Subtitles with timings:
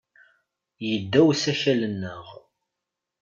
[0.87, 2.25] Yedda usakal-nneɣ.